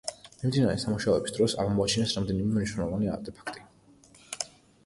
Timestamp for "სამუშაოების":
0.83-1.35